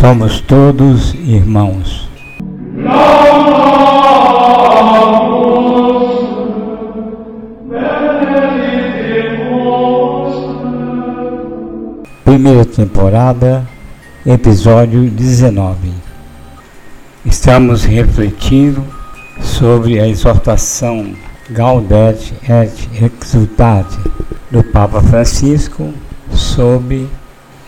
[0.00, 2.08] Somos todos irmãos.
[12.24, 13.66] Primeira temporada,
[14.24, 16.09] episódio 19.
[17.30, 18.84] Estamos refletindo
[19.40, 21.14] sobre a exortação
[21.48, 23.96] Gaudet et Exultate
[24.50, 25.94] do Papa Francisco
[26.32, 27.08] sobre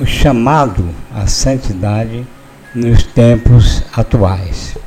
[0.00, 0.82] o chamado
[1.14, 2.26] à santidade
[2.74, 4.78] nos tempos atuais.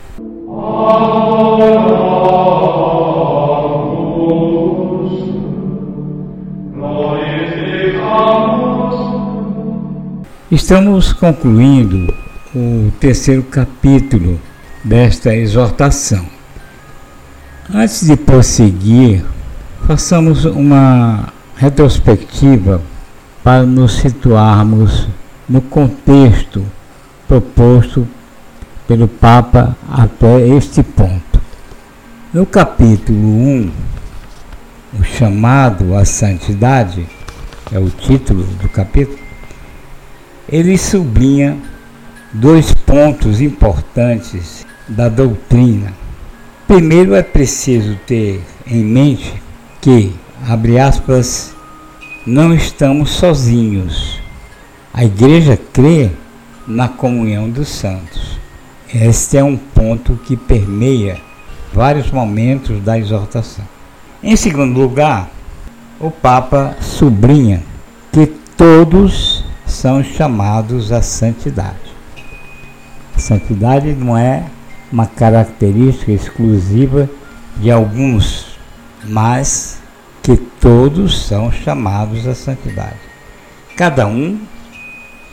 [10.52, 12.12] Estamos concluindo
[12.56, 14.40] o terceiro capítulo
[14.84, 16.26] desta exortação.
[17.74, 19.24] Antes de prosseguir,
[19.88, 22.82] façamos uma retrospectiva
[23.44, 25.08] para nos situarmos
[25.48, 26.66] no contexto
[27.28, 28.08] proposto
[28.88, 31.42] pelo Papa até este ponto.
[32.34, 33.72] No capítulo 1,
[35.00, 37.08] o chamado à santidade,
[37.72, 39.18] é o título do capítulo,
[40.50, 41.58] ele sublinha
[42.34, 45.94] dois pontos importantes da doutrina.
[46.68, 49.42] Primeiro é preciso ter em mente
[49.82, 50.14] que,
[50.48, 51.54] abre aspas,
[52.26, 54.22] não estamos sozinhos.
[54.94, 56.10] A igreja crê
[56.68, 58.40] na comunhão dos santos.
[58.94, 61.18] Este é um ponto que permeia
[61.74, 63.66] vários momentos da exortação.
[64.22, 65.30] Em segundo lugar,
[66.00, 67.62] o Papa sublinha
[68.12, 71.94] que todos são chamados à santidade.
[73.18, 74.44] Santidade não é
[74.94, 77.10] uma característica exclusiva
[77.58, 78.60] de alguns,
[79.04, 79.82] mas
[80.22, 83.00] que todos são chamados à santidade.
[83.76, 84.40] Cada um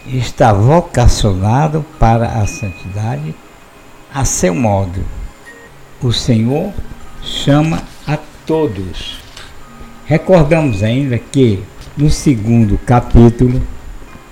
[0.07, 3.35] está vocacionado para a santidade
[4.15, 5.05] a seu modo.
[6.03, 6.73] O Senhor
[7.23, 9.21] chama a todos.
[10.07, 11.63] Recordamos ainda que
[11.99, 13.61] no segundo capítulo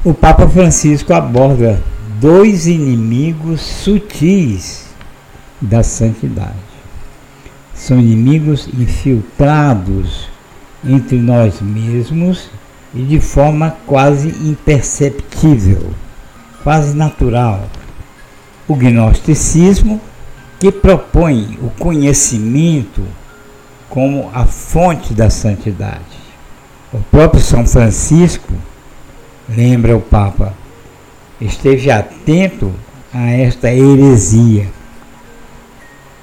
[0.03, 1.83] o Papa Francisco aborda
[2.19, 4.88] dois inimigos sutis
[5.61, 6.55] da santidade.
[7.75, 10.29] São inimigos infiltrados
[10.85, 12.51] entre nós mesmos
[12.95, 15.91] e de forma quase imperceptível,
[16.63, 17.69] quase natural.
[18.67, 20.01] O gnosticismo,
[20.59, 23.03] que propõe o conhecimento
[23.89, 26.19] como a fonte da santidade.
[26.93, 28.53] O próprio São Francisco,
[29.49, 30.53] lembra o Papa,
[31.41, 32.73] esteve atento
[33.15, 34.67] a esta heresia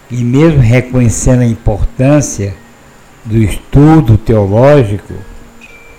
[0.09, 2.55] e, mesmo reconhecendo a importância
[3.23, 5.13] do estudo teológico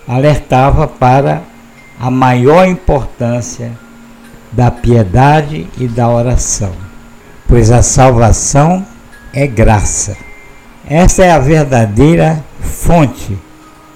[0.07, 1.41] alertava para
[1.99, 3.71] a maior importância
[4.51, 6.71] da piedade e da oração,
[7.47, 8.85] pois a salvação
[9.33, 10.15] é graça.
[10.89, 13.37] Essa é a verdadeira fonte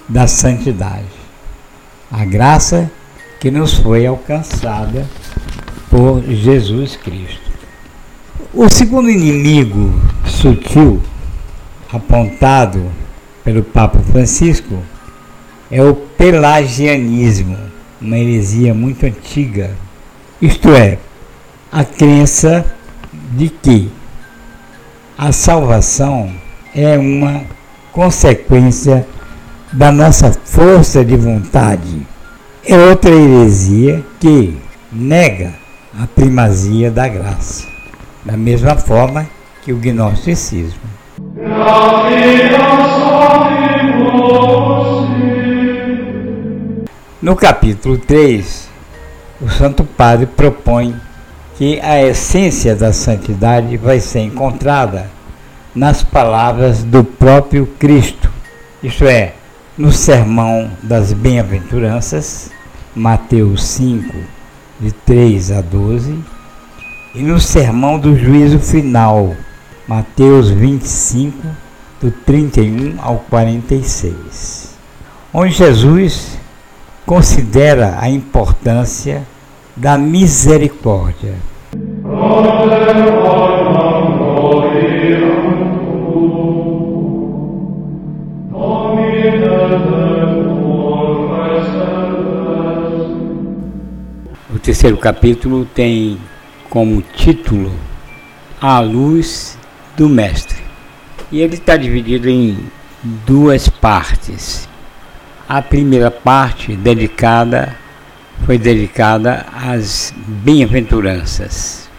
[0.10, 1.22] da santidade.
[2.12, 2.92] A graça
[3.40, 5.08] que nos foi alcançada
[5.90, 7.51] por Jesus Cristo.
[8.54, 9.94] O segundo inimigo
[10.26, 11.02] sutil
[11.90, 12.84] apontado
[13.46, 14.84] pelo Papa Francisco
[15.72, 17.58] é o pelagianismo,
[18.02, 19.72] uma heresia muito antiga.
[20.42, 20.98] Isto é,
[21.72, 22.66] a crença
[23.32, 23.90] de que
[25.18, 26.30] a salvação
[26.76, 27.44] é uma
[27.94, 29.08] consequência
[29.72, 32.06] da nossa força de vontade.
[32.66, 34.58] É outra heresia que
[34.92, 35.54] nega
[35.98, 37.71] a primazia da graça,
[38.24, 39.28] da mesma forma
[39.62, 40.80] que o gnosticismo.
[47.22, 48.70] No capítulo 3,
[49.42, 50.96] o Santo Padre propõe
[51.56, 55.10] que a essência da santidade vai ser encontrada
[55.76, 58.30] nas palavras do próprio Cristo,
[58.84, 59.34] isto é,
[59.78, 62.52] no Sermão das Bem-aventuranças,
[62.96, 64.14] Mateus 5,
[64.80, 66.20] de 3 a 12,
[67.14, 69.36] e no Sermão do Juízo Final,
[69.86, 71.46] Mateus 25,
[72.00, 74.78] do 31 ao 46,
[75.34, 76.40] onde Jesus
[77.06, 79.24] considera a importância
[79.76, 81.36] da misericórdia.
[94.54, 96.18] O terceiro capítulo tem
[96.72, 97.70] como título
[98.62, 99.58] à luz
[99.98, 100.58] do Mestre.
[101.30, 102.58] E ele está dividido em
[103.04, 104.70] duas partes.
[105.50, 107.76] A primeira parte dedicada
[108.46, 111.90] foi dedicada às bem-aventuranças.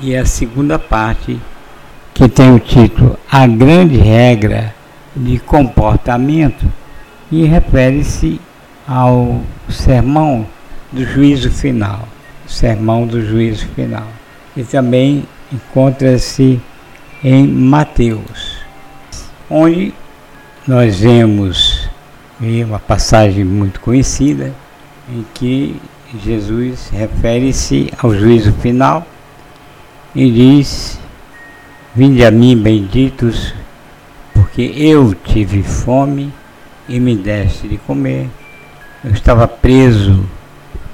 [0.00, 1.40] E a segunda parte,
[2.12, 4.74] que tem o título A Grande Regra
[5.16, 6.70] de Comportamento,
[7.32, 8.38] e refere-se
[8.86, 10.46] ao sermão
[10.92, 12.06] do juízo final.
[12.48, 14.06] Sermão do juízo final.
[14.56, 16.60] E também encontra-se
[17.22, 18.58] em Mateus,
[19.50, 19.92] onde
[20.66, 21.88] nós vemos
[22.40, 24.54] uma passagem muito conhecida
[25.10, 25.80] em que
[26.22, 29.06] Jesus refere-se ao juízo final
[30.14, 30.98] e diz:
[31.94, 33.54] Vinde a mim, benditos,
[34.32, 36.32] porque eu tive fome
[36.88, 38.28] e me deste de comer.
[39.04, 40.24] Eu estava preso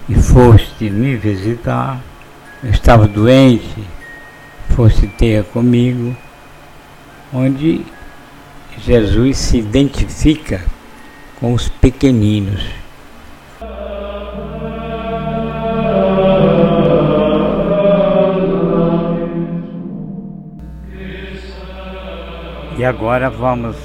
[0.08, 2.00] e foste me visitar.
[2.62, 3.84] Eu estava doente,
[4.74, 6.16] foste ter comigo.
[7.32, 7.84] Onde
[8.78, 10.62] Jesus se identifica
[11.40, 12.64] com os pequeninos.
[22.76, 23.76] E agora vamos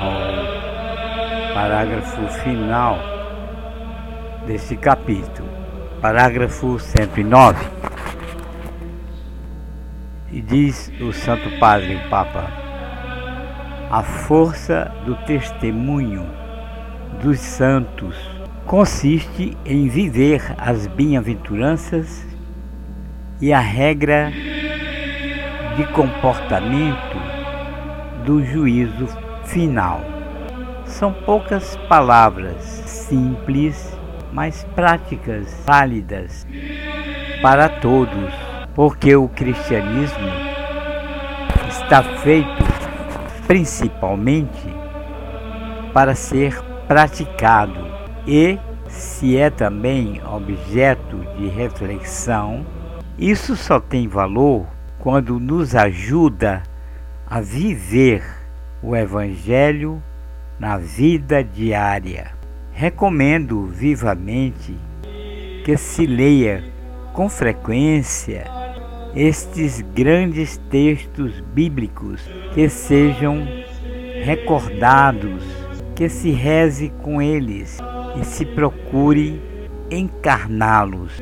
[0.00, 3.15] ao parágrafo final
[4.46, 5.48] desse capítulo,
[6.00, 7.66] parágrafo 109.
[10.30, 12.46] E diz o Santo Padre, o Papa,
[13.90, 16.26] a força do testemunho
[17.20, 18.16] dos santos
[18.66, 22.24] consiste em viver as bem-aventuranças
[23.40, 24.30] e a regra
[25.76, 27.16] de comportamento
[28.24, 29.08] do juízo
[29.44, 30.00] final.
[30.84, 33.96] São poucas palavras simples,
[34.32, 36.46] mas práticas, válidas
[37.40, 38.32] para todos,
[38.74, 40.28] porque o cristianismo
[41.68, 42.64] está feito
[43.46, 44.74] principalmente
[45.92, 47.86] para ser praticado
[48.26, 48.58] e,
[48.88, 52.66] se é também objeto de reflexão,
[53.18, 54.66] isso só tem valor
[54.98, 56.62] quando nos ajuda
[57.26, 58.22] a viver
[58.82, 60.02] o Evangelho
[60.58, 62.35] na vida diária.
[62.78, 64.76] Recomendo vivamente
[65.64, 66.62] que se leia
[67.14, 68.44] com frequência
[69.14, 72.20] estes grandes textos bíblicos,
[72.52, 73.48] que sejam
[74.22, 75.42] recordados,
[75.94, 77.78] que se reze com eles
[78.20, 79.40] e se procure
[79.90, 81.12] encarná-los.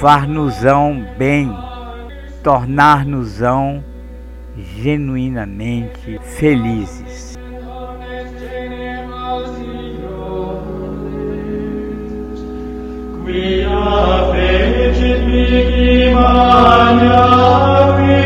[0.00, 1.48] Far-nos-ão bem
[2.42, 3.84] tornar-nos-ão
[4.58, 7.35] genuinamente felizes.
[13.26, 17.26] Via fecit mihi magna
[17.98, 18.18] qui